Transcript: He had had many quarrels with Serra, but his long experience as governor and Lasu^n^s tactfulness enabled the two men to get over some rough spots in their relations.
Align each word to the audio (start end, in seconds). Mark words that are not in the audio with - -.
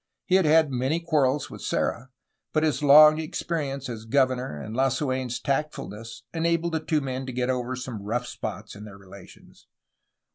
He 0.25 0.33
had 0.33 0.45
had 0.45 0.71
many 0.71 0.99
quarrels 0.99 1.51
with 1.51 1.61
Serra, 1.61 2.09
but 2.53 2.63
his 2.63 2.81
long 2.81 3.19
experience 3.19 3.87
as 3.87 4.05
governor 4.05 4.59
and 4.59 4.75
Lasu^n^s 4.75 5.39
tactfulness 5.39 6.23
enabled 6.33 6.73
the 6.73 6.79
two 6.79 7.01
men 7.01 7.27
to 7.27 7.31
get 7.31 7.51
over 7.51 7.75
some 7.75 8.01
rough 8.01 8.25
spots 8.25 8.75
in 8.75 8.83
their 8.83 8.97
relations. 8.97 9.67